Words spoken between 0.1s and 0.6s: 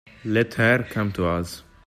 Let